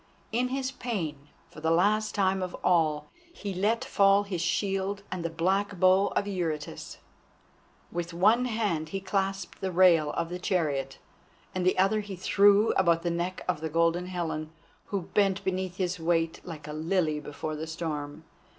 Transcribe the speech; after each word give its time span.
In 0.31 0.47
his 0.47 0.71
pain, 0.71 1.29
for 1.51 1.61
the 1.61 1.69
last 1.69 2.15
time 2.15 2.41
of 2.41 2.55
all, 2.63 3.11
he 3.31 3.53
let 3.53 3.85
fall 3.85 4.23
his 4.23 4.41
shield 4.41 5.03
and 5.11 5.23
the 5.23 5.29
black 5.29 5.79
bow 5.79 6.07
of 6.15 6.25
Eurytus. 6.25 6.97
With 7.91 8.11
one 8.11 8.45
hand 8.45 8.89
he 8.89 8.99
clasped 8.99 9.61
the 9.61 9.71
rail 9.71 10.09
of 10.13 10.29
the 10.29 10.39
chariot 10.39 10.97
and 11.53 11.63
the 11.63 11.77
other 11.77 11.99
he 11.99 12.15
threw 12.15 12.71
about 12.73 13.03
the 13.03 13.11
neck 13.11 13.45
of 13.47 13.61
the 13.61 13.69
Golden 13.69 14.07
Helen, 14.07 14.49
who 14.87 15.03
bent 15.03 15.43
beneath 15.43 15.77
his 15.77 15.99
weight 15.99 16.41
like 16.43 16.67
a 16.67 16.73
lily 16.73 17.19
before 17.19 17.55
the 17.55 17.67
storm. 17.67 18.23